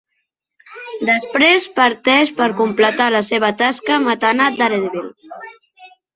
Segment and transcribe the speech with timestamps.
[1.09, 5.15] Després parteix per a completar la seva tasca matant a Daredevil.